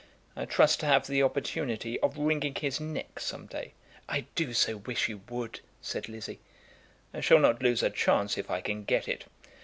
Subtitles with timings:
[0.35, 3.73] I trust to have the opportunity of wringing his neck some day."
[4.09, 6.39] "I do so wish you would," said Lizzie.
[7.13, 9.25] "I shall not lose a chance if I can get it.